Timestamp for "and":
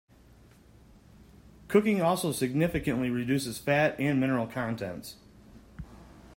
3.99-4.19